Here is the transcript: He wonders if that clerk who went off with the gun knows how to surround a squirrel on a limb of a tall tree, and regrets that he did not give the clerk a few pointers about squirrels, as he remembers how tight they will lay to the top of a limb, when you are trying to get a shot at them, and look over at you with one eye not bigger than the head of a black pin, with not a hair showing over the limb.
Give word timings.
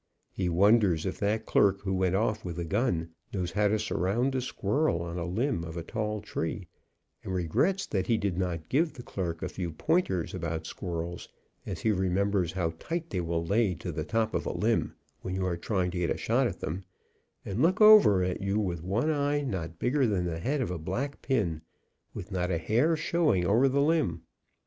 He 0.31 0.49
wonders 0.49 1.05
if 1.05 1.19
that 1.19 1.45
clerk 1.45 1.81
who 1.81 1.93
went 1.93 2.15
off 2.15 2.43
with 2.43 2.55
the 2.55 2.65
gun 2.65 3.11
knows 3.31 3.51
how 3.51 3.67
to 3.67 3.77
surround 3.77 4.33
a 4.33 4.41
squirrel 4.41 5.03
on 5.03 5.19
a 5.19 5.25
limb 5.27 5.63
of 5.63 5.77
a 5.77 5.83
tall 5.83 6.21
tree, 6.21 6.67
and 7.23 7.31
regrets 7.31 7.85
that 7.85 8.07
he 8.07 8.17
did 8.17 8.35
not 8.35 8.67
give 8.67 8.93
the 8.93 9.03
clerk 9.03 9.43
a 9.43 9.47
few 9.47 9.71
pointers 9.71 10.33
about 10.33 10.65
squirrels, 10.65 11.29
as 11.67 11.81
he 11.81 11.91
remembers 11.91 12.53
how 12.53 12.71
tight 12.79 13.11
they 13.11 13.21
will 13.21 13.45
lay 13.45 13.75
to 13.75 13.91
the 13.91 14.03
top 14.03 14.33
of 14.33 14.47
a 14.47 14.51
limb, 14.57 14.95
when 15.21 15.35
you 15.35 15.45
are 15.45 15.55
trying 15.55 15.91
to 15.91 15.99
get 15.99 16.09
a 16.09 16.17
shot 16.17 16.47
at 16.47 16.61
them, 16.61 16.83
and 17.45 17.61
look 17.61 17.79
over 17.79 18.23
at 18.23 18.41
you 18.41 18.57
with 18.59 18.81
one 18.81 19.11
eye 19.11 19.41
not 19.41 19.77
bigger 19.77 20.07
than 20.07 20.25
the 20.25 20.39
head 20.39 20.61
of 20.61 20.71
a 20.71 20.79
black 20.79 21.21
pin, 21.21 21.61
with 22.11 22.31
not 22.31 22.49
a 22.49 22.57
hair 22.57 22.95
showing 22.97 23.45
over 23.45 23.69
the 23.69 23.81
limb. 23.83 24.23